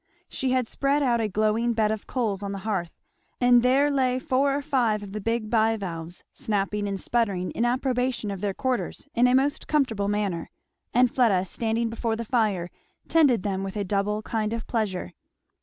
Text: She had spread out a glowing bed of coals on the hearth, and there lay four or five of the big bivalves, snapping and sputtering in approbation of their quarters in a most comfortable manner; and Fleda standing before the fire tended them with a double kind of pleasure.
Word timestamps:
She 0.29 0.49
had 0.49 0.67
spread 0.67 1.03
out 1.03 1.21
a 1.21 1.27
glowing 1.27 1.73
bed 1.73 1.91
of 1.91 2.07
coals 2.07 2.41
on 2.41 2.53
the 2.53 2.57
hearth, 2.65 2.91
and 3.39 3.61
there 3.61 3.91
lay 3.91 4.17
four 4.17 4.55
or 4.55 4.63
five 4.63 5.03
of 5.03 5.11
the 5.13 5.21
big 5.21 5.47
bivalves, 5.47 6.23
snapping 6.33 6.87
and 6.87 6.99
sputtering 6.99 7.51
in 7.51 7.65
approbation 7.65 8.31
of 8.31 8.41
their 8.41 8.55
quarters 8.55 9.07
in 9.13 9.27
a 9.27 9.35
most 9.35 9.67
comfortable 9.67 10.07
manner; 10.07 10.49
and 10.91 11.11
Fleda 11.13 11.45
standing 11.45 11.87
before 11.87 12.15
the 12.15 12.25
fire 12.25 12.71
tended 13.09 13.43
them 13.43 13.61
with 13.63 13.75
a 13.77 13.83
double 13.83 14.23
kind 14.23 14.53
of 14.53 14.65
pleasure. 14.65 15.13